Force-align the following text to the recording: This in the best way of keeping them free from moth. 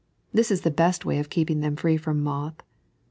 This 0.33 0.49
in 0.49 0.57
the 0.63 0.71
best 0.71 1.05
way 1.05 1.19
of 1.19 1.29
keeping 1.29 1.59
them 1.59 1.75
free 1.75 1.95
from 1.95 2.23
moth. 2.23 2.63